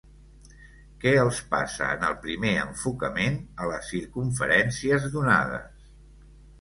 [1.03, 5.89] Què els passa en el primer enfocament a les circumferències donades?